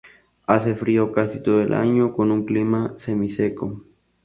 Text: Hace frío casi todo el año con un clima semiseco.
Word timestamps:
Hace 0.47 0.73
frío 0.73 1.11
casi 1.11 1.43
todo 1.43 1.61
el 1.61 1.75
año 1.75 2.11
con 2.15 2.31
un 2.31 2.43
clima 2.47 2.95
semiseco. 2.97 3.83